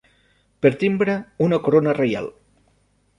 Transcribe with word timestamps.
Per 0.65 0.69
timbre, 0.83 1.17
una 1.49 1.59
corona 1.67 1.93
reial. 1.99 2.31